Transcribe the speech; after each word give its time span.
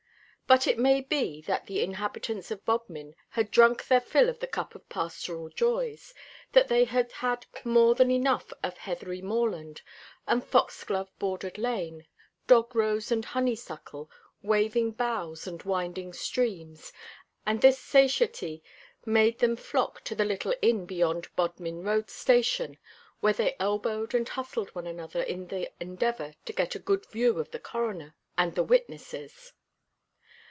But 0.47 0.67
it 0.67 0.77
may 0.77 0.99
be 0.99 1.39
that 1.43 1.67
the 1.67 1.79
inhabitants 1.81 2.51
of 2.51 2.65
Bodmin 2.65 3.15
had 3.29 3.51
drunk 3.51 3.87
their 3.87 4.01
fill 4.01 4.27
of 4.27 4.39
the 4.39 4.47
cup 4.47 4.75
of 4.75 4.89
pastoral 4.89 5.47
joys, 5.47 6.13
that 6.51 6.67
they 6.67 6.83
had 6.83 7.09
had 7.13 7.45
more 7.63 7.95
than 7.95 8.11
enough 8.11 8.51
of 8.61 8.75
heathery 8.77 9.21
moorland 9.21 9.81
and 10.27 10.43
foxglove 10.43 11.09
bordered 11.19 11.57
lane, 11.57 12.05
dog 12.47 12.75
rose 12.75 13.13
and 13.13 13.23
honeysuckle, 13.23 14.11
waving 14.41 14.91
boughs 14.91 15.47
and 15.47 15.63
winding 15.63 16.11
streams, 16.11 16.91
and 17.45 17.59
that 17.61 17.67
this 17.69 17.79
satiety 17.79 18.61
made 19.05 19.39
them 19.39 19.55
flock 19.55 20.03
to 20.03 20.15
the 20.15 20.25
little 20.25 20.53
inn 20.61 20.85
beyond 20.85 21.33
Bodmin 21.37 21.81
Road 21.81 22.09
station, 22.09 22.77
where 23.21 23.31
they 23.31 23.55
elbowed 23.57 24.13
and 24.13 24.27
hustled 24.27 24.75
one 24.75 24.85
another 24.85 25.21
in 25.23 25.47
the 25.47 25.71
endeavour 25.79 26.33
to 26.43 26.51
get 26.51 26.75
a 26.75 26.79
good 26.79 27.05
view 27.09 27.39
of 27.39 27.51
the 27.51 27.59
Coroner 27.59 28.15
and 28.37 28.55
the 28.55 28.63
witnesses. 28.63 29.53